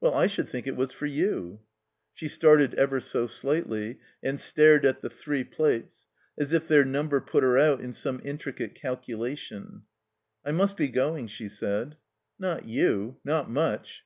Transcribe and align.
"Well, 0.00 0.14
I 0.14 0.26
should 0.26 0.48
think 0.48 0.66
it 0.66 0.74
was 0.74 0.90
for 0.92 1.04
you.'* 1.04 1.60
She 2.14 2.28
started 2.28 2.72
ever 2.76 2.98
so 2.98 3.26
slightly, 3.26 3.98
and 4.22 4.40
stared 4.40 4.86
at 4.86 5.02
the 5.02 5.10
three 5.10 5.44
plates, 5.44 6.06
as 6.38 6.54
if 6.54 6.66
their 6.66 6.82
number 6.86 7.20
put 7.20 7.42
her 7.42 7.58
out 7.58 7.82
in 7.82 7.92
some 7.92 8.22
intricate 8.24 8.74
calculation. 8.74 9.82
"I 10.46 10.52
must 10.52 10.78
be 10.78 10.88
going," 10.88 11.26
she 11.26 11.50
said. 11.50 11.98
''Not 12.40 12.64
you. 12.66 13.18
Not 13.22 13.50
much!" 13.50 14.04